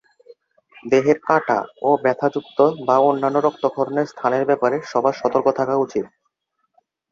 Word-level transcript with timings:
দেহের 0.83 1.17
কাটা 1.27 1.57
ও 1.81 1.99
ব্যথা-যুক্ত 2.03 2.57
বা 2.87 2.95
অন্যান্য 3.07 3.37
রক্তক্ষরণের 3.41 4.09
স্থানের 4.11 4.43
ব্যাপারে 4.49 4.77
সবার 4.91 5.15
সতর্ক 5.21 5.47
থাকা 5.59 5.75
উচিত। 5.77 6.05